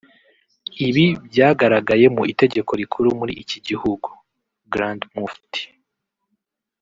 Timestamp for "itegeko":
2.31-2.71